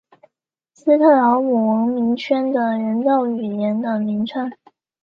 [0.73, 4.51] 斯特劳姆文明圈的人造语言的名称。